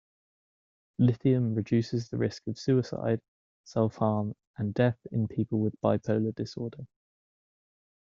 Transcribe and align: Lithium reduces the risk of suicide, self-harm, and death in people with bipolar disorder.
Lithium 0.97 1.53
reduces 1.53 2.09
the 2.09 2.17
risk 2.17 2.47
of 2.47 2.57
suicide, 2.57 3.21
self-harm, 3.65 4.33
and 4.57 4.73
death 4.73 4.97
in 5.11 5.27
people 5.27 5.59
with 5.59 5.79
bipolar 5.79 6.33
disorder. 6.33 6.87